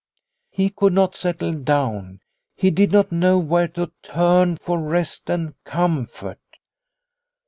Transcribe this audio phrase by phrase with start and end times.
[0.49, 2.21] He could not settle down,
[2.55, 6.41] he did not know where to turn for rest and comfort.